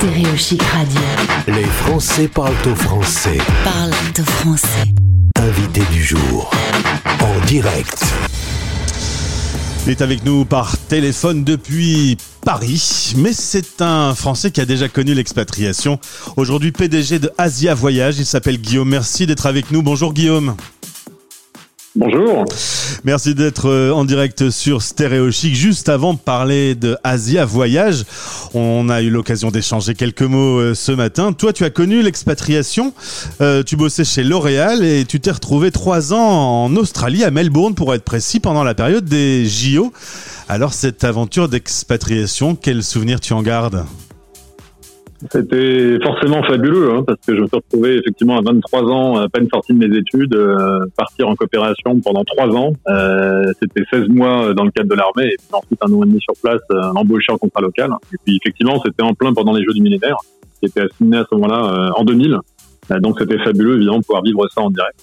Stéréo 0.00 0.34
Chic 0.34 0.62
Radio. 0.62 1.00
Les 1.46 1.62
Français 1.64 2.26
parlent 2.26 2.54
au 2.64 2.74
français. 2.74 3.36
Parle 3.62 3.92
au 4.18 4.22
français. 4.22 4.66
Invité 5.36 5.82
du 5.92 6.02
jour. 6.02 6.50
En 7.20 7.46
direct. 7.46 8.02
Il 9.84 9.90
est 9.90 10.00
avec 10.00 10.24
nous 10.24 10.46
par 10.46 10.78
téléphone 10.88 11.44
depuis 11.44 12.16
Paris, 12.42 13.12
mais 13.18 13.34
c'est 13.34 13.82
un 13.82 14.14
Français 14.14 14.50
qui 14.50 14.62
a 14.62 14.64
déjà 14.64 14.88
connu 14.88 15.12
l'expatriation. 15.12 16.00
Aujourd'hui 16.38 16.72
PDG 16.72 17.18
de 17.18 17.30
Asia 17.36 17.74
Voyage, 17.74 18.18
il 18.18 18.26
s'appelle 18.26 18.56
Guillaume. 18.56 18.88
Merci 18.88 19.26
d'être 19.26 19.44
avec 19.44 19.70
nous. 19.70 19.82
Bonjour 19.82 20.14
Guillaume. 20.14 20.56
Bonjour. 21.96 22.44
Merci 23.02 23.34
d'être 23.34 23.68
euh, 23.68 23.90
en 23.90 24.04
direct 24.04 24.50
sur 24.50 24.80
Stéréo 24.80 25.32
Chic. 25.32 25.56
Juste 25.56 25.88
avant 25.88 26.14
de 26.14 26.20
parler 26.20 26.76
de 26.76 26.96
Asia 27.02 27.44
Voyage, 27.44 28.04
on 28.54 28.88
a 28.88 29.02
eu 29.02 29.10
l'occasion 29.10 29.50
d'échanger 29.50 29.94
quelques 29.94 30.22
mots 30.22 30.60
euh, 30.60 30.74
ce 30.76 30.92
matin. 30.92 31.32
Toi, 31.32 31.52
tu 31.52 31.64
as 31.64 31.70
connu 31.70 32.00
l'expatriation. 32.00 32.94
Euh, 33.40 33.64
tu 33.64 33.74
bossais 33.74 34.04
chez 34.04 34.22
L'Oréal 34.22 34.84
et 34.84 35.04
tu 35.04 35.18
t'es 35.18 35.32
retrouvé 35.32 35.72
trois 35.72 36.14
ans 36.14 36.64
en 36.64 36.76
Australie, 36.76 37.24
à 37.24 37.32
Melbourne 37.32 37.74
pour 37.74 37.92
être 37.92 38.04
précis, 38.04 38.38
pendant 38.38 38.62
la 38.62 38.76
période 38.76 39.06
des 39.06 39.44
JO. 39.46 39.92
Alors, 40.48 40.74
cette 40.74 41.02
aventure 41.02 41.48
d'expatriation, 41.48 42.54
quel 42.54 42.84
souvenir 42.84 43.18
tu 43.18 43.32
en 43.32 43.42
gardes? 43.42 43.84
C'était 45.28 45.98
forcément 46.02 46.42
fabuleux, 46.42 46.92
hein, 46.92 47.04
parce 47.06 47.20
que 47.26 47.36
je 47.36 47.42
me 47.42 47.46
suis 47.46 47.56
retrouvé 47.56 47.96
effectivement 47.96 48.38
à 48.38 48.40
23 48.40 48.82
ans, 48.84 49.16
à 49.18 49.28
peine 49.28 49.48
sorti 49.52 49.74
de 49.74 49.86
mes 49.86 49.96
études, 49.98 50.34
euh, 50.34 50.86
partir 50.96 51.28
en 51.28 51.34
coopération 51.34 52.00
pendant 52.00 52.24
trois 52.24 52.48
ans. 52.48 52.72
Euh, 52.88 53.44
c'était 53.60 53.82
16 53.90 54.08
mois 54.08 54.54
dans 54.54 54.64
le 54.64 54.70
cadre 54.70 54.88
de 54.88 54.94
l'armée, 54.94 55.26
et 55.26 55.36
puis 55.36 55.48
ensuite 55.52 55.78
un 55.82 55.92
an 55.92 56.04
et 56.04 56.06
demi 56.06 56.20
sur 56.20 56.34
place, 56.42 56.62
euh, 56.72 56.80
embauché 56.94 57.32
en 57.32 57.36
contrat 57.36 57.60
local. 57.60 57.90
Et 58.14 58.16
puis 58.24 58.38
effectivement, 58.42 58.80
c'était 58.84 59.02
en 59.02 59.12
plein 59.12 59.34
pendant 59.34 59.52
les 59.52 59.62
Jeux 59.62 59.74
du 59.74 59.82
millénaire, 59.82 60.16
qui 60.58 60.66
étaient 60.66 60.82
assignés 60.82 61.18
à 61.18 61.26
ce 61.30 61.34
moment-là 61.34 61.90
euh, 61.90 62.00
en 62.00 62.04
2000. 62.04 62.38
donc 63.00 63.18
c'était 63.18 63.38
fabuleux, 63.38 63.76
évidemment, 63.76 63.98
de 63.98 64.04
pouvoir 64.04 64.22
vivre 64.22 64.48
ça 64.54 64.62
en 64.62 64.70
direct. 64.70 64.98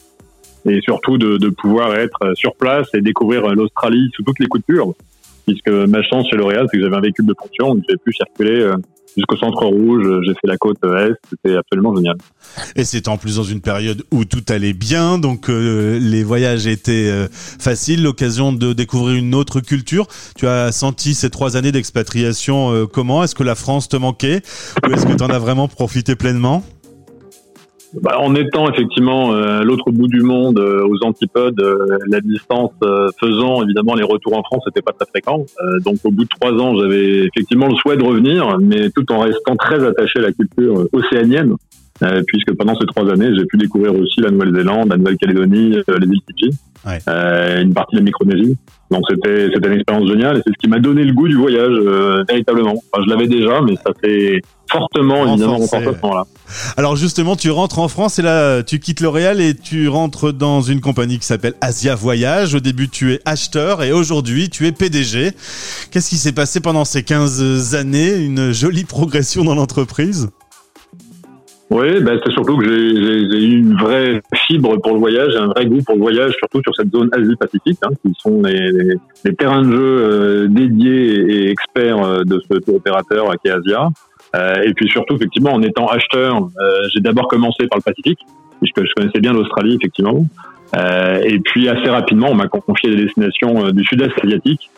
Et 0.66 0.82
surtout 0.82 1.20
de, 1.20 1.38
de 1.38 1.50
pouvoir 1.50 1.96
être 1.96 2.34
sur 2.34 2.56
place 2.56 2.88
et 2.96 3.02
découvrir 3.02 3.48
l'Australie 3.54 4.10
sous 4.16 4.24
toutes 4.24 4.40
les 4.40 4.48
coutures, 4.48 4.94
puisque 5.46 5.70
ma 5.70 6.02
chance 6.02 6.28
chez 6.28 6.36
L'Oréal, 6.36 6.66
c'est 6.72 6.78
que 6.78 6.84
j'avais 6.84 6.98
un 6.98 7.02
véhicule 7.02 7.28
de 7.28 7.36
fonction, 7.40 7.76
donc 7.76 7.84
j'ai 7.88 7.96
pu 7.98 8.12
circuler 8.12 8.68
jusqu'au 9.16 9.38
centre 9.38 9.66
rouge, 9.66 10.06
j'ai 10.26 10.34
fait 10.34 10.48
la 10.48 10.58
côte 10.58 10.78
est, 10.84 11.14
c'était 11.30 11.56
absolument 11.56 11.96
génial. 11.96 12.18
Et 12.76 12.84
c'est 12.84 13.08
en 13.08 13.18
plus 13.18 13.38
dans 13.38 13.44
une 13.44 13.62
période 13.62 14.04
où 14.12 14.26
tout 14.26 14.44
allait 14.50 14.74
bien, 14.74 15.18
donc 15.18 15.50
euh, 15.50 16.00
les 16.00 16.24
voyages 16.24 16.68
étaient 16.68 17.10
euh, 17.10 17.28
faciles, 17.32 18.04
l'occasion 18.04 18.54
de 18.54 18.74
découvrir 18.74 19.16
une 19.16 19.36
autre 19.36 19.60
culture. 19.60 20.08
Tu 20.36 20.48
as 20.48 20.72
senti 20.72 21.14
ces 21.14 21.30
trois 21.30 21.58
années 21.58 21.72
d'expatriation 21.72 22.72
euh, 22.72 22.86
comment? 22.86 23.24
Est-ce 23.24 23.36
que 23.36 23.44
la 23.44 23.56
France 23.56 23.90
te 23.90 23.98
manquait? 23.98 24.42
Ou 24.88 24.94
est-ce 24.94 25.06
que 25.06 25.14
tu 25.14 25.24
en 25.24 25.30
as 25.30 25.40
vraiment 25.40 25.68
profité 25.68 26.16
pleinement? 26.16 26.64
Bah, 28.02 28.18
en 28.20 28.36
étant 28.36 28.70
effectivement 28.70 29.34
à 29.34 29.64
l'autre 29.64 29.92
bout 29.92 30.08
du 30.08 30.22
monde, 30.22 30.60
aux 30.60 31.06
antipodes, 31.06 31.62
la 32.08 32.22
distance 32.22 32.72
faisant 33.20 33.64
évidemment 33.64 33.96
les 33.96 34.04
retours 34.04 34.38
en 34.38 34.44
France, 34.44 34.64
c'était 34.66 34.82
pas 34.82 34.94
très 34.94 35.06
fréquent. 35.06 35.46
donc 35.86 35.98
au 36.04 36.12
bout 36.12 36.24
de 36.24 36.30
trois 36.30 36.52
ans, 36.54 36.78
j'avais 36.78 37.26
effectivement 37.26 37.68
le 37.68 37.76
souhait 37.76 37.98
de 37.98 38.04
revenir, 38.04 38.58
mais 38.60 38.90
tout 38.90 39.12
en 39.12 39.20
restant 39.20 39.56
très 39.56 39.84
attaché 39.86 40.20
à 40.20 40.24
la 40.24 40.32
culture 40.32 40.88
océanienne, 40.94 41.56
puisque 42.28 42.54
pendant 42.58 42.76
ces 42.76 42.86
trois 42.86 43.12
années, 43.12 43.30
j'ai 43.38 43.46
pu 43.46 43.58
découvrir 43.58 43.94
aussi 43.96 44.22
la 44.22 44.32
Nouvelle-Zélande, 44.32 44.90
la 44.90 44.98
Nouvelle-Calédonie, 44.98 45.70
les 45.88 46.08
îles 46.08 46.22
Fidji, 46.28 46.58
ouais. 46.86 47.00
une 47.62 47.74
partie 47.74 47.96
de 47.96 48.02
la 48.02 48.06
Micronésie. 48.06 48.58
Donc 48.90 49.04
c'était 49.10 49.50
c'était 49.54 49.68
une 49.68 49.74
expérience 49.74 50.08
géniale 50.08 50.38
et 50.38 50.42
c'est 50.46 50.54
ce 50.54 50.58
qui 50.58 50.70
m'a 50.70 50.80
donné 50.80 51.04
le 51.04 51.14
goût 51.14 51.28
du 51.28 51.36
voyage 51.36 51.74
véritablement. 52.30 52.76
Enfin, 52.92 53.04
je 53.06 53.10
l'avais 53.10 53.28
déjà, 53.28 53.62
mais 53.62 53.76
ça 53.76 53.92
fait 54.02 54.42
fortement 54.72 55.28
évidemment 55.28 55.58
renforcé 55.58 55.86
là 55.86 56.24
Alors 56.78 56.96
justement, 56.96 57.36
tu 57.36 57.52
rentres 57.52 57.80
en 57.80 57.88
France 57.88 58.20
et 58.20 58.22
là, 58.22 58.64
tu 58.64 58.80
quittes 58.80 59.02
L'Oréal 59.02 59.42
et 59.42 59.56
tu 59.56 59.88
rentres 59.88 60.34
dans 60.34 60.62
une 60.62 60.82
compagnie 60.82 61.20
qui 61.20 61.26
s'appelle 61.26 61.54
Asia 61.62 61.96
Voyage. 61.96 62.56
Au 62.56 62.60
début, 62.60 62.90
tu 62.90 63.14
es 63.14 63.20
acheteur 63.26 63.84
et 63.84 63.92
aujourd'hui, 63.92 64.50
tu 64.50 64.68
es 64.68 64.72
PDG. 64.72 65.32
Qu'est-ce 65.92 66.10
qui 66.10 66.18
s'est 66.18 66.32
passé 66.32 66.60
pendant 66.60 66.86
ces 66.86 67.04
15 67.04 67.76
années? 67.76 68.16
Une 68.16 68.52
jolie 68.52 68.86
progression 68.86 69.44
dans 69.44 69.56
l'entreprise? 69.56 70.30
Oui, 71.70 72.02
ben 72.02 72.18
c'est 72.24 72.32
surtout 72.32 72.58
que 72.58 72.66
j'ai 72.66 73.44
eu 73.44 73.60
une 73.60 73.76
vraie 73.76 74.22
fibre 74.48 74.78
pour 74.78 74.94
le 74.94 75.00
voyage, 75.00 75.36
un 75.36 75.48
vrai 75.48 75.66
goût 75.66 75.82
pour 75.86 75.96
le 75.96 76.02
voyage, 76.02 76.34
surtout 76.38 76.62
sur 76.62 76.74
cette 76.74 76.90
zone 76.92 77.10
Asie-Pacifique, 77.12 77.80
hein, 77.84 77.90
qui 78.02 78.14
sont 78.20 78.42
les, 78.42 78.72
les, 78.72 78.96
les, 79.26 79.36
terrains 79.36 79.64
de 79.64 79.72
jeu 79.72 79.82
euh, 79.82 80.48
dédiés 80.48 81.16
et 81.16 81.52
experts 81.52 82.02
euh, 82.02 82.24
de 82.24 82.40
ce 82.50 82.60
tour 82.60 82.76
opérateur 82.76 83.30
qui 83.42 83.50
est 83.50 83.52
Asia. 83.52 83.90
Euh, 84.36 84.62
et 84.64 84.74
puis 84.74 84.90
surtout, 84.90 85.16
effectivement, 85.16 85.52
en 85.52 85.62
étant 85.62 85.88
acheteur, 85.88 86.38
euh, 86.38 86.80
j'ai 86.94 87.02
d'abord 87.02 87.28
commencé 87.28 87.68
par 87.68 87.80
le 87.80 87.84
Pacifique, 87.84 88.20
puisque 88.62 88.88
je 88.88 88.94
connaissais 88.96 89.20
bien 89.20 89.34
l'Australie, 89.34 89.76
effectivement. 89.76 90.26
Euh, 90.76 91.22
et 91.24 91.40
puis 91.40 91.68
assez 91.70 91.90
rapidement, 91.90 92.28
on 92.30 92.36
m'a 92.36 92.48
confié 92.48 92.90
des 92.90 93.04
destinations 93.04 93.72
du 93.72 93.84
sud-est 93.84 94.14
asiatique, 94.24 94.70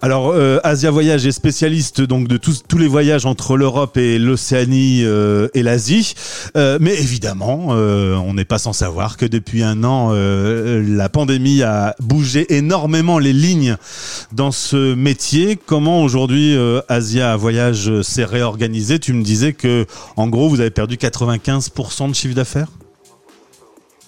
alors, 0.00 0.30
euh, 0.30 0.58
Asia 0.64 0.90
Voyage 0.90 1.26
est 1.26 1.32
spécialiste 1.32 2.00
donc 2.00 2.28
de 2.28 2.36
tous, 2.36 2.62
tous 2.66 2.78
les 2.78 2.88
voyages 2.88 3.26
entre 3.26 3.56
l'Europe 3.56 3.96
et 3.96 4.18
l'Océanie 4.18 5.02
euh, 5.04 5.48
et 5.54 5.62
l'Asie. 5.62 6.14
Euh, 6.56 6.78
mais 6.80 6.94
évidemment, 6.94 7.68
euh, 7.70 8.14
on 8.16 8.34
n'est 8.34 8.44
pas 8.44 8.58
sans 8.58 8.72
savoir 8.72 9.16
que 9.16 9.26
depuis 9.26 9.62
un 9.62 9.84
an, 9.84 10.12
la 10.12 11.08
pandémie 11.08 11.62
a 11.62 11.94
bougé 12.00 12.54
énormément 12.56 13.18
les 13.18 13.32
lignes 13.32 13.76
dans 14.32 14.50
ce 14.50 14.94
métier. 14.94 15.56
Comment 15.56 16.02
aujourd'hui 16.02 16.56
Asia 16.88 17.36
Voyage 17.36 18.02
s'est 18.02 18.24
réorganisé? 18.24 18.98
Tu 18.98 19.12
me 19.12 19.22
disais 19.22 19.52
que, 19.52 19.86
en 20.16 20.28
gros, 20.28 20.48
vous 20.48 20.60
avez 20.60 20.70
perdu 20.70 20.96
95% 20.96 22.10
de 22.10 22.14
chiffre 22.14 22.34
d'affaires? 22.34 22.68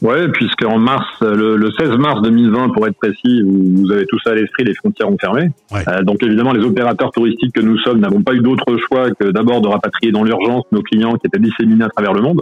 Ouais, 0.02 0.28
puisque 0.28 0.64
en 0.64 0.78
mars, 0.78 1.06
le, 1.20 1.56
le, 1.56 1.70
16 1.78 1.90
mars 1.98 2.22
2020, 2.22 2.70
pour 2.70 2.86
être 2.86 2.96
précis, 2.96 3.42
vous, 3.42 3.82
vous 3.82 3.92
avez 3.92 4.06
tout 4.06 4.18
ça 4.24 4.30
à 4.30 4.34
l'esprit, 4.34 4.64
les 4.64 4.74
frontières 4.74 5.10
ont 5.10 5.18
fermé. 5.18 5.50
Ouais. 5.70 5.82
Euh, 5.88 6.02
donc 6.02 6.22
évidemment, 6.22 6.52
les 6.52 6.64
opérateurs 6.64 7.10
touristiques 7.10 7.54
que 7.54 7.60
nous 7.60 7.78
sommes 7.78 8.00
n'avons 8.00 8.22
pas 8.22 8.32
eu 8.32 8.40
d'autre 8.40 8.76
choix 8.88 9.10
que 9.10 9.30
d'abord 9.30 9.60
de 9.60 9.68
rapatrier 9.68 10.10
dans 10.10 10.24
l'urgence 10.24 10.64
nos 10.72 10.82
clients 10.82 11.16
qui 11.16 11.26
étaient 11.26 11.38
disséminés 11.38 11.84
à 11.84 11.88
travers 11.90 12.14
le 12.14 12.22
monde, 12.22 12.40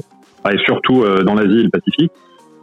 et 0.51 0.59
surtout 0.59 1.03
euh, 1.03 1.23
dans 1.23 1.35
l'Asie 1.35 1.61
et 1.61 1.65
le 1.65 1.71
Pacifique. 1.71 2.13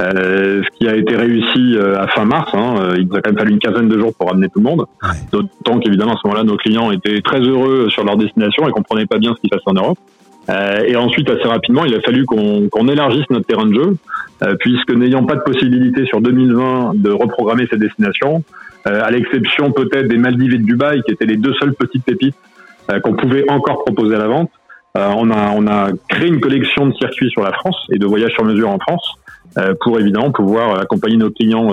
Euh, 0.01 0.61
ce 0.61 0.77
qui 0.77 0.89
a 0.89 0.95
été 0.95 1.15
réussi 1.15 1.77
euh, 1.77 1.97
à 2.01 2.07
fin 2.07 2.25
mars. 2.25 2.51
Hein, 2.53 2.75
euh, 2.79 2.95
il 2.97 3.07
nous 3.07 3.15
a 3.15 3.21
quand 3.21 3.29
même 3.29 3.39
fallu 3.39 3.51
une 3.53 3.59
quinzaine 3.59 3.87
de 3.87 3.97
jours 3.97 4.13
pour 4.13 4.27
ramener 4.27 4.49
tout 4.49 4.59
le 4.59 4.63
monde. 4.63 4.85
Ouais. 5.01 5.09
D'autant 5.31 5.79
qu'évidemment 5.79 6.13
à 6.13 6.17
ce 6.21 6.27
moment-là, 6.27 6.43
nos 6.43 6.57
clients 6.57 6.91
étaient 6.91 7.21
très 7.21 7.39
heureux 7.39 7.87
sur 7.89 8.03
leur 8.03 8.17
destination 8.17 8.67
et 8.67 8.71
comprenaient 8.71 9.05
pas 9.05 9.19
bien 9.19 9.33
ce 9.35 9.41
qui 9.41 9.47
se 9.47 9.55
passait 9.55 9.69
en 9.69 9.73
Europe. 9.73 9.97
Euh, 10.49 10.83
et 10.85 10.95
ensuite, 10.95 11.29
assez 11.29 11.47
rapidement, 11.47 11.85
il 11.85 11.95
a 11.95 12.01
fallu 12.01 12.25
qu'on 12.25 12.69
qu'on 12.69 12.87
élargisse 12.87 13.25
notre 13.29 13.47
terrain 13.47 13.65
de 13.65 13.73
jeu, 13.73 13.97
euh, 14.43 14.55
puisque 14.59 14.91
n'ayant 14.91 15.25
pas 15.25 15.35
de 15.35 15.41
possibilité 15.41 16.05
sur 16.05 16.21
2020 16.21 16.93
de 16.95 17.09
reprogrammer 17.11 17.67
ces 17.69 17.77
destinations, 17.77 18.43
euh, 18.87 19.01
à 19.03 19.09
l'exception 19.11 19.71
peut-être 19.71 20.07
des 20.07 20.17
Maldives 20.17 20.53
et 20.53 20.57
de 20.57 20.63
Dubaï, 20.63 21.01
qui 21.03 21.11
étaient 21.11 21.25
les 21.25 21.37
deux 21.37 21.53
seules 21.59 21.73
petites 21.73 22.03
pépites 22.03 22.35
qu'on 23.03 23.13
pouvait 23.13 23.49
encore 23.49 23.83
proposer 23.83 24.13
à 24.13 24.19
la 24.19 24.27
vente, 24.27 24.51
on, 24.93 25.31
a, 25.31 25.49
on 25.55 25.65
a 25.65 25.89
créé 26.07 26.27
une 26.27 26.39
collection 26.39 26.85
de 26.85 26.93
circuits 26.93 27.31
sur 27.31 27.41
la 27.41 27.51
France 27.51 27.75
et 27.91 27.97
de 27.97 28.05
voyages 28.05 28.33
sur 28.33 28.45
mesure 28.45 28.69
en 28.69 28.77
France, 28.77 29.15
pour 29.81 29.99
évidemment 29.99 30.29
pouvoir 30.29 30.79
accompagner 30.79 31.17
nos 31.17 31.31
clients 31.31 31.69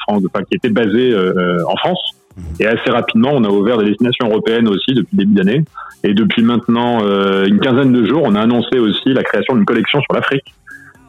France, 0.00 0.22
enfin, 0.26 0.44
qui 0.44 0.56
étaient 0.56 0.68
basés 0.68 1.16
en 1.16 1.76
France. 1.76 2.19
Et 2.58 2.66
assez 2.66 2.90
rapidement, 2.90 3.30
on 3.32 3.44
a 3.44 3.48
ouvert 3.48 3.78
des 3.78 3.86
destinations 3.86 4.28
européennes 4.28 4.68
aussi 4.68 4.94
depuis 4.94 5.16
début 5.16 5.34
d'année. 5.34 5.64
Et 6.04 6.14
depuis 6.14 6.42
maintenant 6.42 7.00
euh, 7.02 7.46
une 7.46 7.58
quinzaine 7.60 7.92
de 7.92 8.04
jours, 8.04 8.22
on 8.24 8.34
a 8.34 8.40
annoncé 8.40 8.78
aussi 8.78 9.12
la 9.12 9.22
création 9.22 9.54
d'une 9.54 9.64
collection 9.64 10.00
sur 10.00 10.14
l'Afrique, 10.14 10.54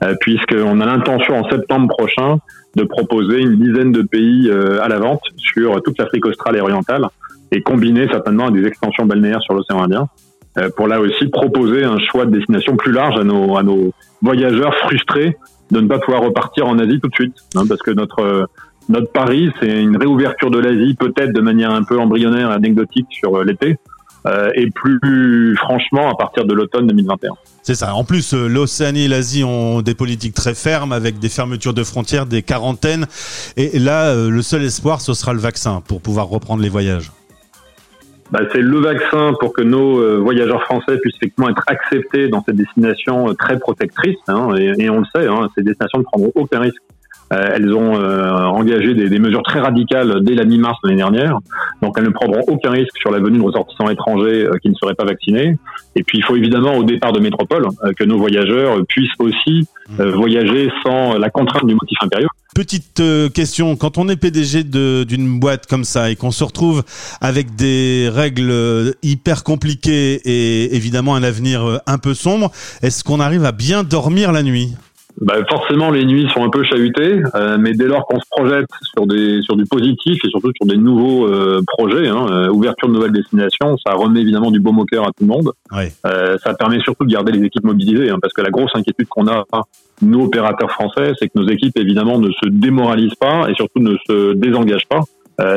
euh, 0.04 0.16
puisqu'on 0.20 0.81
a 0.81 0.86
l'intention 0.86 1.38
en 1.38 1.50
septembre 1.50 1.88
prochain 1.88 2.40
de 2.76 2.84
proposer 2.84 3.40
une 3.40 3.58
dizaine 3.58 3.92
de 3.92 4.02
pays 4.02 4.50
euh, 4.50 4.81
à 4.81 4.88
la 4.88 5.00
vente 5.00 5.22
sur 5.38 5.81
toute 5.84 5.98
l'Afrique 6.00 6.26
australe 6.26 6.58
et 6.58 6.62
orientale, 6.62 7.08
et 7.52 7.62
combiner 7.62 8.08
certainement 8.08 8.48
à 8.48 8.52
des 8.52 8.66
extensions 8.66 9.06
balnéaires 9.06 9.42
sur 9.42 9.54
l'océan 9.54 9.84
Indien, 9.84 10.08
euh, 10.58 10.70
pour 10.76 10.88
là 10.88 11.00
aussi 11.00 11.28
proposer 11.28 11.84
un 11.84 12.00
choix 12.00 12.26
de 12.26 12.31
destination 12.31 12.75
plus 12.78 12.92
large 12.92 13.19
à 13.19 13.24
nos, 13.24 13.57
à 13.57 13.63
nos 13.63 13.94
voyageurs 14.22 14.74
frustrés 14.75 15.38
de 15.69 15.80
ne 15.80 15.88
pas 15.88 16.00
pouvoir 16.00 16.24
repartir 16.24 16.68
en 16.68 16.80
Asie 16.80 17.00
tout 17.00 17.10
de 17.10 17.16
suite, 17.16 17.36
hein, 17.56 17.63
parce 17.68 17.81
que 17.81 17.92
notre 17.92 18.48
notre 18.92 19.12
pari, 19.12 19.52
c'est 19.60 19.82
une 19.82 19.98
réouverture 19.98 20.52
de 20.52 20.60
l'Asie, 20.60 20.96
peut-être 20.96 21.34
de 21.34 21.42
manière 21.42 21.72
un 21.72 21.84
peu 21.84 22.00
embryonnaire, 22.00 22.52
anecdotique 22.52 23.08
sur 23.10 23.44
l'été, 23.44 23.78
euh, 24.28 24.52
et 24.54 24.70
plus 24.70 25.56
franchement 25.58 26.12
à 26.12 26.16
partir 26.16 26.46
de 26.46 26.54
l'automne 26.54 26.88
2021. 26.88 27.32
C'est 27.64 27.76
ça. 27.76 27.96
En 27.96 28.04
plus, 28.04 28.34
euh, 28.34 28.48
l'Océanie 28.48 29.06
et 29.06 29.08
l'Asie 29.08 29.44
ont 29.44 29.82
des 29.82 29.96
politiques 29.96 30.34
très 30.34 30.54
fermes 30.54 30.92
avec 30.92 31.20
des 31.20 31.30
fermetures 31.30 31.74
de 31.74 31.84
frontières, 31.84 32.26
des 32.26 32.44
quarantaines. 32.44 33.08
Et 33.58 33.80
là, 33.80 34.10
euh, 34.10 34.30
le 34.30 34.42
seul 34.42 34.64
espoir, 34.64 35.02
ce 35.02 35.14
sera 35.14 35.34
le 35.34 35.40
vaccin 35.40 35.82
pour 35.88 36.02
pouvoir 36.02 36.28
reprendre 36.28 36.62
les 36.62 36.70
voyages. 36.70 37.12
Bah, 38.32 38.40
c'est 38.54 38.62
le 38.62 38.80
vaccin 38.80 39.34
pour 39.40 39.52
que 39.52 39.62
nos 39.62 40.00
euh, 40.00 40.18
voyageurs 40.18 40.64
français 40.64 40.98
puissent 41.00 41.18
effectivement 41.18 41.50
être 41.50 41.64
acceptés 41.68 42.30
dans 42.30 42.42
cette 42.46 42.56
destination 42.56 43.30
euh, 43.30 43.34
très 43.34 43.60
protectrice. 43.60 44.20
Hein, 44.30 44.56
et, 44.58 44.84
et, 44.84 44.90
on 44.90 45.00
le 45.00 45.06
sait, 45.14 45.28
hein, 45.28 45.50
ces 45.56 45.64
destinations 45.64 46.00
ne 46.00 46.04
prendront 46.04 46.32
aucun 46.36 46.60
risque 46.60 46.82
Euh, 46.82 47.00
elles 47.31 47.74
ont 47.74 47.95
euh, 47.95 48.30
engagé 48.45 48.94
des, 48.94 49.10
des, 49.10 49.19
mesures 49.19 49.44
très 49.44 49.60
radicales 49.60 50.19
dès 50.22 50.36
la 50.36 50.44
mi-mars 50.44 50.78
l'année 50.83 50.98
dernière. 50.98 51.39
Donc 51.81 51.95
elles 51.98 52.04
ne 52.04 52.10
prendront 52.10 52.42
aucun 52.48 52.72
risque 52.72 52.98
sur 52.98 53.12
la 53.12 53.19
venue 53.19 53.38
de 53.38 53.44
ressortissants 53.44 53.89
étrangers 53.89 54.48
qui 54.62 54.69
ne 54.69 54.75
seraient 54.75 54.95
pas 54.95 55.06
vaccinés. 55.06 55.57
Et 55.95 56.04
puis 56.04 56.18
il 56.18 56.24
faut 56.24 56.36
évidemment 56.36 56.75
au 56.75 56.83
départ 56.83 57.13
de 57.13 57.19
métropole 57.19 57.68
que 57.98 58.04
nos 58.04 58.18
voyageurs 58.18 58.78
puissent 58.88 59.10
aussi 59.19 59.68
voyager 59.98 60.72
sans 60.86 61.18
la 61.18 61.30
contrainte 61.30 61.66
du 61.66 61.74
motif 61.74 61.98
impérieux. 62.01 62.28
Petite 62.54 63.01
question, 63.33 63.75
quand 63.75 63.98
on 63.98 64.10
est 64.10 64.16
PDG 64.16 64.63
d'une 64.63 65.39
boîte 65.39 65.68
comme 65.68 65.83
ça 65.83 66.12
et 66.12 66.16
qu'on 66.16 66.31
se 66.31 66.44
retrouve 66.44 66.83
avec 67.22 67.56
des 67.56 68.10
règles 68.12 68.94
hyper 69.04 69.44
compliquées 69.44 70.22
et 70.25 70.75
évidemment 70.75 71.16
un 71.16 71.24
avenir 71.24 71.81
un 71.88 71.98
peu 71.98 72.13
sombre, 72.13 72.51
est-ce 72.81 73.04
qu'on 73.04 73.19
arrive 73.19 73.45
à 73.45 73.51
bien 73.51 73.83
dormir 73.83 74.31
la 74.31 74.44
nuit? 74.44 74.74
Bah 75.21 75.35
forcément, 75.47 75.91
les 75.91 76.03
nuits 76.03 76.27
sont 76.33 76.44
un 76.44 76.50
peu 76.50 76.63
chahutées, 76.63 77.21
euh, 77.35 77.57
mais 77.59 77.73
dès 77.73 77.85
lors 77.85 78.07
qu'on 78.07 78.19
se 78.19 78.25
projette 78.31 78.65
sur 78.95 79.06
des 79.06 79.44
sur 79.44 79.56
du 79.56 79.65
positif 79.65 80.18
et 80.25 80.29
surtout 80.29 80.51
sur 80.56 80.65
des 80.65 80.77
nouveaux 80.77 81.27
euh, 81.27 81.62
projets, 81.68 82.07
hein, 82.07 82.25
euh, 82.31 82.50
ouverture 82.50 82.88
de 82.88 82.94
nouvelles 82.94 83.12
destinations, 83.12 83.77
ça 83.85 83.94
remet 83.94 84.21
évidemment 84.21 84.50
du 84.50 84.59
baume 84.59 84.79
au 84.79 84.85
cœur 84.85 85.03
à 85.03 85.12
tout 85.12 85.21
le 85.21 85.27
monde. 85.27 85.51
ça 85.71 86.53
permet 86.56 86.79
surtout 86.79 87.06
de 87.06 87.12
garder 87.12 87.31
les 87.31 87.45
équipes 87.45 87.65
mobilisées, 87.65 88.09
hein, 88.09 88.18
parce 88.19 88.33
que 88.33 88.41
la 88.41 88.50
grosse 88.50 88.71
inquiétude 88.73 89.07
qu'on 89.09 89.27
a, 89.27 89.45
hein, 89.53 89.62
nous 90.01 90.23
opérateurs 90.23 90.71
français, 90.71 91.12
c'est 91.19 91.27
que 91.27 91.38
nos 91.38 91.47
équipes 91.47 91.77
évidemment 91.77 92.18
ne 92.18 92.31
se 92.31 92.50
démoralisent 92.50 93.15
pas 93.19 93.47
et 93.47 93.53
surtout 93.53 93.79
ne 93.79 93.95
se 94.07 94.33
désengagent 94.33 94.88
pas 94.88 95.01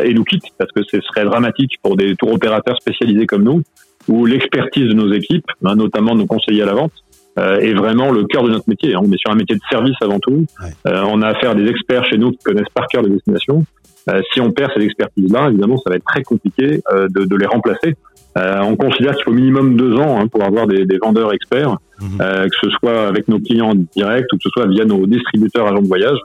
et 0.02 0.14
nous 0.14 0.24
quittent, 0.24 0.48
parce 0.56 0.72
que 0.72 0.82
ce 0.82 0.98
serait 1.02 1.24
dramatique 1.24 1.72
pour 1.82 1.94
des 1.94 2.16
tours 2.16 2.32
opérateurs 2.32 2.74
spécialisés 2.80 3.26
comme 3.26 3.42
nous, 3.42 3.62
où 4.08 4.24
l'expertise 4.24 4.88
de 4.88 4.94
nos 4.94 5.12
équipes, 5.12 5.46
hein, 5.62 5.76
notamment 5.76 6.14
nos 6.14 6.24
conseillers 6.24 6.62
à 6.62 6.66
la 6.66 6.74
vente, 6.74 6.92
euh, 7.38 7.58
est 7.58 7.74
vraiment 7.74 8.10
le 8.12 8.24
cœur 8.24 8.44
de 8.44 8.50
notre 8.50 8.68
métier. 8.68 8.94
Hein. 8.94 9.00
On 9.02 9.10
est 9.12 9.18
sur 9.18 9.30
un 9.30 9.34
métier 9.34 9.56
de 9.56 9.60
service 9.68 9.96
avant 10.00 10.20
tout. 10.20 10.46
Euh, 10.86 11.02
on 11.08 11.20
a 11.22 11.28
affaire 11.28 11.50
à 11.50 11.54
des 11.54 11.66
experts 11.66 12.04
chez 12.04 12.16
nous 12.16 12.30
qui 12.30 12.38
connaissent 12.44 12.72
par 12.72 12.86
cœur 12.86 13.02
les 13.02 13.10
destinations. 13.10 13.64
Euh, 14.08 14.20
si 14.32 14.40
on 14.40 14.50
perd 14.50 14.70
ces 14.76 14.84
expertises-là, 14.84 15.48
évidemment, 15.48 15.76
ça 15.78 15.90
va 15.90 15.96
être 15.96 16.04
très 16.04 16.22
compliqué 16.22 16.80
de, 16.92 17.24
de, 17.24 17.36
les 17.36 17.46
remplacer. 17.46 17.96
on 18.36 18.76
considère 18.76 19.14
qu'il 19.14 19.24
faut 19.24 19.32
minimum 19.32 19.76
deux 19.76 19.96
ans 19.96 20.20
hein, 20.20 20.28
pour 20.28 20.44
avoir 20.44 20.66
des, 20.66 20.84
des 20.84 20.98
vendeurs 20.98 21.32
experts, 21.32 21.76
mhm. 22.00 22.18
que 22.18 22.56
ce 22.62 22.70
soit 22.70 23.08
avec 23.08 23.28
nos 23.28 23.38
clients 23.40 23.74
directs 23.74 24.26
ou 24.32 24.36
que 24.36 24.42
ce 24.42 24.50
soit 24.50 24.66
via 24.66 24.84
nos 24.84 25.06
distributeurs 25.06 25.66
agents 25.66 25.82
de 25.82 25.88
voyage. 25.88 26.18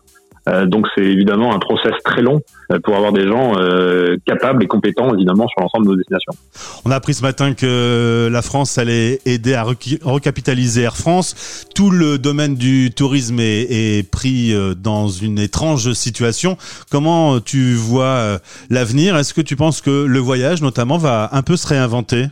Euh, 0.49 0.65
donc 0.65 0.87
c'est 0.95 1.03
évidemment 1.03 1.53
un 1.53 1.59
process 1.59 1.93
très 2.03 2.21
long 2.21 2.41
euh, 2.71 2.79
pour 2.83 2.95
avoir 2.95 3.11
des 3.11 3.27
gens 3.27 3.53
euh, 3.57 4.17
capables 4.25 4.63
et 4.63 4.67
compétents 4.67 5.13
évidemment 5.13 5.47
sur 5.47 5.61
l'ensemble 5.61 5.85
de 5.85 5.91
nos 5.91 5.97
destinations. 5.97 6.33
On 6.85 6.91
a 6.91 6.95
appris 6.95 7.13
ce 7.13 7.21
matin 7.21 7.53
que 7.53 8.29
la 8.31 8.41
France 8.41 8.77
allait 8.77 9.19
aider 9.25 9.53
à 9.53 9.63
recapitaliser 9.63 10.83
Air 10.83 10.97
France. 10.97 11.65
Tout 11.75 11.91
le 11.91 12.17
domaine 12.17 12.55
du 12.55 12.91
tourisme 12.91 13.39
est, 13.39 13.67
est 13.69 14.09
pris 14.09 14.53
dans 14.77 15.07
une 15.07 15.39
étrange 15.39 15.93
situation. 15.93 16.57
Comment 16.89 17.39
tu 17.39 17.73
vois 17.73 18.39
l'avenir? 18.69 19.17
Est-ce 19.17 19.33
que 19.33 19.41
tu 19.41 19.55
penses 19.55 19.81
que 19.81 20.05
le 20.05 20.19
voyage 20.19 20.61
notamment 20.61 20.97
va 20.97 21.29
un 21.31 21.41
peu 21.41 21.57
se 21.57 21.67
réinventer? 21.67 22.27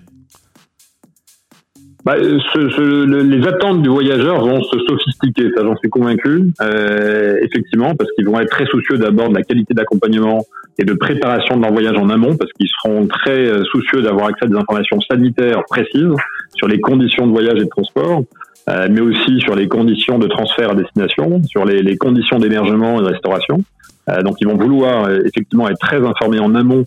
Bah, 2.07 2.15
ce, 2.19 2.69
ce, 2.69 3.03
les 3.21 3.45
attentes 3.45 3.81
du 3.81 3.89
voyageur 3.89 4.39
vont 4.39 4.63
se 4.63 4.79
sophistiquer, 4.87 5.51
ça 5.53 5.61
j'en 5.65 5.75
suis 5.75 5.89
convaincu, 5.89 6.53
euh, 6.61 7.35
effectivement, 7.41 7.95
parce 7.95 8.09
qu'ils 8.13 8.29
vont 8.29 8.39
être 8.39 8.49
très 8.49 8.65
soucieux 8.65 8.97
d'abord 8.97 9.27
de 9.27 9.35
la 9.35 9.41
qualité 9.41 9.73
d'accompagnement 9.73 10.45
et 10.79 10.85
de 10.85 10.93
préparation 10.93 11.57
de 11.57 11.63
leur 11.63 11.73
voyage 11.73 11.97
en 11.97 12.09
amont, 12.09 12.37
parce 12.37 12.49
qu'ils 12.53 12.69
seront 12.81 13.07
très 13.07 13.49
euh, 13.49 13.65
soucieux 13.65 14.01
d'avoir 14.01 14.27
accès 14.27 14.45
à 14.45 14.47
des 14.47 14.55
informations 14.55 15.01
sanitaires 15.01 15.63
précises 15.69 16.15
sur 16.55 16.69
les 16.69 16.79
conditions 16.79 17.27
de 17.27 17.33
voyage 17.33 17.57
et 17.57 17.65
de 17.65 17.69
transport, 17.69 18.23
euh, 18.69 18.87
mais 18.89 19.01
aussi 19.01 19.41
sur 19.41 19.57
les 19.57 19.67
conditions 19.67 20.17
de 20.17 20.27
transfert 20.27 20.71
à 20.71 20.75
destination, 20.75 21.43
sur 21.43 21.65
les, 21.65 21.81
les 21.81 21.97
conditions 21.97 22.39
d'hébergement 22.39 23.01
et 23.01 23.03
de 23.03 23.09
restauration. 23.09 23.65
Euh, 24.07 24.21
donc 24.21 24.37
ils 24.39 24.47
vont 24.47 24.55
vouloir 24.55 25.09
euh, 25.09 25.19
effectivement 25.25 25.67
être 25.67 25.79
très 25.79 25.97
informés 25.97 26.39
en 26.39 26.55
amont 26.55 26.85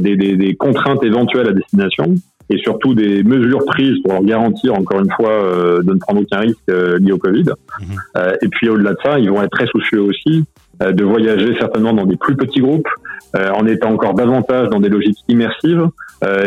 des, 0.00 0.16
des, 0.16 0.34
des 0.38 0.54
contraintes 0.54 1.04
éventuelles 1.04 1.48
à 1.48 1.52
destination 1.52 2.14
et 2.50 2.58
surtout 2.58 2.94
des 2.94 3.22
mesures 3.22 3.64
prises 3.64 4.00
pour 4.02 4.12
leur 4.12 4.22
garantir 4.22 4.74
encore 4.74 5.00
une 5.00 5.10
fois 5.12 5.30
euh, 5.30 5.82
de 5.82 5.94
ne 5.94 5.98
prendre 5.98 6.20
aucun 6.20 6.40
risque 6.40 6.58
euh, 6.68 6.98
lié 6.98 7.12
au 7.12 7.18
Covid. 7.18 7.44
Mhm. 7.44 7.86
Euh, 8.16 8.34
et 8.42 8.48
puis 8.48 8.68
au-delà 8.68 8.92
de 8.92 8.98
ça, 9.02 9.18
ils 9.18 9.30
vont 9.30 9.42
être 9.42 9.50
très 9.50 9.66
soucieux 9.66 10.00
aussi 10.00 10.44
de 10.80 11.04
voyager 11.04 11.54
certainement 11.60 11.92
dans 11.92 12.04
des 12.04 12.16
plus 12.16 12.34
petits 12.34 12.60
groupes, 12.60 12.88
en 13.32 13.64
étant 13.64 13.90
encore 13.90 14.14
davantage 14.14 14.70
dans 14.70 14.80
des 14.80 14.88
logiques 14.88 15.18
immersives 15.28 15.86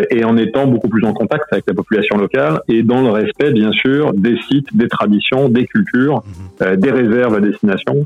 et 0.09 0.25
en 0.25 0.35
étant 0.35 0.67
beaucoup 0.67 0.89
plus 0.89 1.05
en 1.05 1.13
contact 1.13 1.45
avec 1.49 1.63
la 1.65 1.73
population 1.73 2.17
locale 2.17 2.59
et 2.67 2.83
dans 2.83 3.01
le 3.01 3.09
respect 3.09 3.51
bien 3.51 3.71
sûr 3.71 4.13
des 4.13 4.37
sites, 4.49 4.75
des 4.75 4.89
traditions, 4.89 5.47
des 5.47 5.65
cultures, 5.65 6.23
mhm. 6.59 6.75
des 6.75 6.91
réserves 6.91 7.35
à 7.35 7.39
destination 7.39 8.05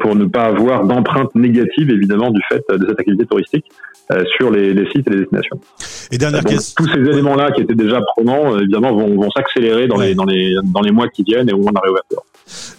pour 0.00 0.14
ne 0.14 0.26
pas 0.26 0.44
avoir 0.44 0.84
d'empreinte 0.84 1.34
négative 1.34 1.90
évidemment 1.90 2.30
du 2.30 2.42
fait 2.46 2.62
de 2.68 2.86
cette 2.86 3.00
activité 3.00 3.24
touristique. 3.24 3.64
Euh, 4.12 4.22
sur 4.36 4.50
les, 4.50 4.74
les, 4.74 4.84
sites 4.90 5.06
et 5.06 5.10
les 5.10 5.20
destinations. 5.20 5.58
Et 6.12 6.18
dernière 6.18 6.42
Tous 6.44 6.86
ces 6.86 7.00
éléments-là 7.00 7.50
qui 7.52 7.62
étaient 7.62 7.74
déjà 7.74 8.02
prenants, 8.02 8.52
euh, 8.52 8.60
évidemment, 8.60 8.92
vont, 8.92 9.16
vont 9.16 9.30
s'accélérer 9.30 9.88
dans, 9.88 9.96
les, 9.96 10.14
dans, 10.14 10.26
les, 10.26 10.54
dans 10.62 10.82
les 10.82 10.90
mois 10.90 11.08
qui 11.08 11.22
viennent 11.22 11.48
et 11.48 11.54
au 11.54 11.56
moment 11.56 11.70
de 11.70 11.76
la 11.76 11.80
réouverture. 11.80 12.22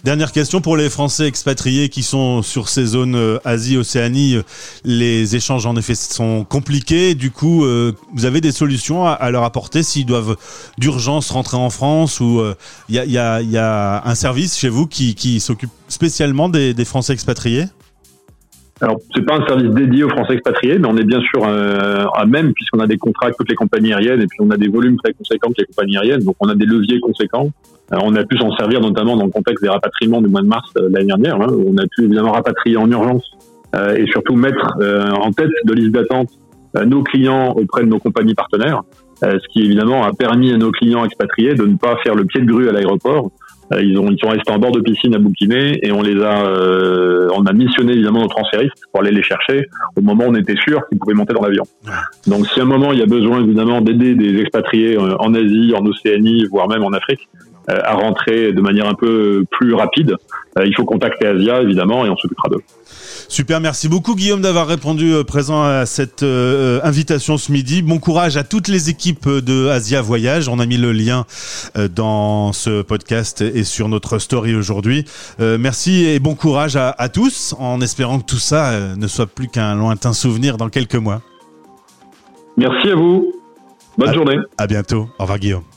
Dernière 0.04 0.30
question 0.30 0.60
pour 0.60 0.76
les 0.76 0.88
Français 0.88 1.26
expatriés 1.26 1.88
qui 1.88 2.04
sont 2.04 2.42
sur 2.42 2.68
ces 2.68 2.84
zones 2.84 3.16
euh, 3.16 3.38
Asie-Océanie. 3.44 4.38
Les 4.84 5.34
échanges 5.34 5.66
en 5.66 5.74
effet 5.74 5.96
sont 5.96 6.44
compliqués. 6.44 7.16
Du 7.16 7.32
coup, 7.32 7.66
vous 8.14 8.24
avez 8.24 8.40
des 8.40 8.52
solutions 8.52 9.04
à, 9.04 9.30
leur 9.32 9.42
apporter 9.42 9.82
s'ils 9.82 10.06
doivent 10.06 10.36
d'urgence 10.78 11.32
rentrer 11.32 11.56
en 11.56 11.70
France 11.70 12.20
ou 12.20 12.40
il 12.88 12.94
y, 12.94 13.00
a, 13.00 13.04
y, 13.04 13.18
a, 13.18 13.42
y, 13.42 13.58
a, 13.58 14.06
un 14.06 14.14
service 14.14 14.56
chez 14.56 14.68
vous 14.68 14.86
qui, 14.86 15.16
qui 15.16 15.40
s'occupe 15.40 15.70
spécialement 15.88 16.48
des, 16.48 16.72
des 16.72 16.84
Français 16.84 17.14
expatriés? 17.14 17.64
Alors, 18.80 18.98
c'est 19.14 19.24
pas 19.24 19.36
un 19.36 19.46
service 19.46 19.70
dédié 19.70 20.04
aux 20.04 20.10
Français 20.10 20.34
expatriés, 20.34 20.78
mais 20.78 20.86
on 20.86 20.96
est 20.98 21.04
bien 21.04 21.20
sûr 21.20 21.42
euh, 21.46 22.04
à 22.14 22.26
même 22.26 22.52
puisqu'on 22.52 22.80
a 22.80 22.86
des 22.86 22.98
contrats 22.98 23.26
avec 23.26 23.38
toutes 23.38 23.48
les 23.48 23.54
compagnies 23.54 23.94
aériennes 23.94 24.20
et 24.20 24.26
puis 24.26 24.38
on 24.40 24.50
a 24.50 24.58
des 24.58 24.68
volumes 24.68 24.98
très 25.02 25.14
conséquents 25.14 25.48
avec 25.48 25.58
les 25.60 25.64
compagnies 25.64 25.96
aériennes, 25.96 26.22
donc 26.24 26.36
on 26.40 26.48
a 26.48 26.54
des 26.54 26.66
leviers 26.66 27.00
conséquents. 27.00 27.48
Euh, 27.92 27.98
on 28.02 28.14
a 28.16 28.24
pu 28.24 28.36
s'en 28.36 28.54
servir 28.54 28.80
notamment 28.80 29.16
dans 29.16 29.24
le 29.24 29.30
contexte 29.30 29.62
des 29.62 29.70
rapatriements 29.70 30.20
du 30.20 30.28
mois 30.28 30.42
de 30.42 30.48
mars 30.48 30.70
euh, 30.76 30.90
l'année 30.90 31.06
dernière. 31.06 31.40
Hein, 31.40 31.46
où 31.52 31.72
on 31.72 31.78
a 31.78 31.86
pu 31.86 32.04
évidemment 32.04 32.32
rapatrier 32.32 32.76
en 32.76 32.90
urgence 32.90 33.30
et 33.98 34.06
surtout 34.06 34.36
mettre 34.36 34.78
en 35.20 35.30
tête 35.32 35.50
de 35.66 35.74
liste 35.74 35.90
d'attente 35.90 36.30
nos 36.86 37.02
clients 37.02 37.50
auprès 37.50 37.82
de 37.82 37.88
nos 37.88 37.98
compagnies 37.98 38.34
partenaires, 38.34 38.82
ce 39.20 39.48
qui 39.52 39.66
évidemment 39.66 40.02
a 40.04 40.14
permis 40.14 40.50
à 40.52 40.56
nos 40.56 40.70
clients 40.70 41.04
expatriés 41.04 41.54
de 41.54 41.66
ne 41.66 41.76
pas 41.76 41.96
faire 42.02 42.14
le 42.14 42.24
pied 42.24 42.40
de 42.40 42.46
grue 42.46 42.70
à 42.70 42.72
l'aéroport 42.72 43.26
euh, 43.26 43.45
ils, 43.80 43.98
ont, 43.98 44.10
ils 44.10 44.18
sont 44.18 44.28
restés 44.28 44.52
en 44.52 44.58
bord 44.58 44.72
de 44.72 44.80
piscine 44.80 45.14
à 45.14 45.18
bouquiner 45.18 45.78
et 45.82 45.92
on 45.92 46.02
les 46.02 46.20
a, 46.22 46.46
euh, 46.46 47.28
on 47.34 47.44
a 47.46 47.52
missionné 47.52 47.92
évidemment 47.92 48.22
nos 48.22 48.28
transféristes 48.28 48.74
pour 48.92 49.02
aller 49.02 49.10
les 49.10 49.22
chercher 49.22 49.66
au 49.96 50.00
moment 50.00 50.24
où 50.24 50.30
on 50.30 50.34
était 50.34 50.56
sûr 50.56 50.80
qu'ils 50.88 50.98
pouvaient 50.98 51.14
monter 51.14 51.34
dans 51.34 51.42
l'avion. 51.42 51.64
Donc 52.26 52.46
si 52.46 52.60
à 52.60 52.62
un 52.62 52.66
moment 52.66 52.92
il 52.92 53.00
y 53.00 53.02
a 53.02 53.06
besoin 53.06 53.42
évidemment 53.42 53.80
d'aider 53.80 54.14
des 54.14 54.40
expatriés 54.40 54.96
euh, 54.96 55.16
en 55.18 55.34
Asie, 55.34 55.72
en 55.76 55.84
Océanie, 55.86 56.46
voire 56.50 56.68
même 56.68 56.84
en 56.84 56.92
Afrique, 56.92 57.28
à 57.68 57.94
rentrer 57.94 58.52
de 58.52 58.60
manière 58.60 58.86
un 58.86 58.94
peu 58.94 59.44
plus 59.50 59.74
rapide, 59.74 60.16
il 60.64 60.74
faut 60.74 60.84
contacter 60.84 61.26
Asia 61.26 61.62
évidemment 61.62 62.06
et 62.06 62.10
on 62.10 62.16
s'occupera 62.16 62.48
d'eux. 62.48 62.62
Super, 63.28 63.60
merci 63.60 63.88
beaucoup 63.88 64.14
Guillaume 64.14 64.40
d'avoir 64.40 64.68
répondu 64.68 65.12
euh, 65.12 65.24
présent 65.24 65.64
à 65.64 65.84
cette 65.84 66.22
euh, 66.22 66.78
invitation 66.84 67.36
ce 67.36 67.50
midi. 67.50 67.82
Bon 67.82 67.98
courage 67.98 68.36
à 68.36 68.44
toutes 68.44 68.68
les 68.68 68.88
équipes 68.88 69.28
de 69.28 69.68
Asia 69.68 70.00
Voyage. 70.00 70.48
On 70.48 70.60
a 70.60 70.66
mis 70.66 70.76
le 70.76 70.92
lien 70.92 71.24
euh, 71.76 71.88
dans 71.88 72.52
ce 72.52 72.82
podcast 72.82 73.40
et 73.40 73.64
sur 73.64 73.88
notre 73.88 74.18
story 74.18 74.54
aujourd'hui. 74.54 75.04
merci 75.38 76.04
et 76.04 76.20
bon 76.20 76.34
courage 76.34 76.76
à, 76.76 77.08
tous 77.08 77.54
en 77.58 77.80
espérant 77.80 78.20
que 78.20 78.24
tout 78.24 78.38
ça 78.38 78.96
ne 78.96 79.06
soit 79.06 79.26
plus 79.26 79.48
qu'un 79.48 79.74
lointain 79.74 80.12
souvenir 80.12 80.56
dans 80.56 80.68
quelques 80.68 80.94
mois. 80.94 81.22
Merci 82.56 82.90
à 82.90 82.94
vous. 82.94 83.32
Bonne 83.98 84.14
journée. 84.14 84.36
À 84.58 84.66
bientôt. 84.66 85.08
Au 85.18 85.22
revoir 85.22 85.38
Guillaume. 85.38 85.75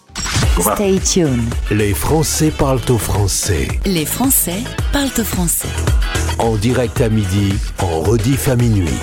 Stay 0.59 0.99
tuned. 0.99 1.53
Les 1.71 1.93
Français 1.93 2.51
parlent 2.51 2.81
au 2.89 2.97
français. 2.97 3.67
Les 3.85 4.05
Français 4.05 4.63
parlent 4.91 5.07
au 5.17 5.23
français 5.23 5.69
en 6.39 6.55
direct 6.55 7.01
à 7.01 7.09
midi, 7.09 7.53
en 7.79 7.99
rediff 7.99 8.47
à 8.47 8.55
minuit. 8.55 8.99